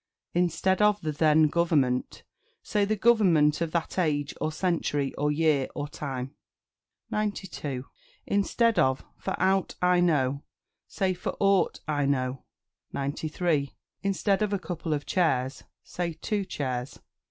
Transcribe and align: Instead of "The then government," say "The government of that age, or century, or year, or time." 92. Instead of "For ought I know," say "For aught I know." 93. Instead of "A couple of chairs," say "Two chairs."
Instead 0.33 0.81
of 0.81 0.99
"The 1.01 1.11
then 1.11 1.43
government," 1.43 2.23
say 2.63 2.85
"The 2.85 2.95
government 2.95 3.61
of 3.61 3.71
that 3.73 3.99
age, 3.99 4.33
or 4.41 4.51
century, 4.51 5.13
or 5.13 5.31
year, 5.31 5.67
or 5.75 5.87
time." 5.87 6.33
92. 7.11 7.85
Instead 8.25 8.79
of 8.79 9.05
"For 9.19 9.39
ought 9.39 9.75
I 9.79 9.99
know," 9.99 10.41
say 10.87 11.13
"For 11.13 11.37
aught 11.39 11.81
I 11.87 12.07
know." 12.07 12.41
93. 12.93 13.75
Instead 14.01 14.41
of 14.41 14.51
"A 14.53 14.57
couple 14.57 14.95
of 14.95 15.05
chairs," 15.05 15.65
say 15.83 16.13
"Two 16.13 16.45
chairs." 16.45 16.97